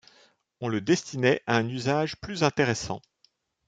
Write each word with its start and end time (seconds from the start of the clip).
On 0.61 0.67
le 0.67 0.81
destinait 0.81 1.43
à 1.45 1.57
un 1.57 1.67
usage 1.67 2.15
plus 2.19 2.41
intéressant. 2.43 3.03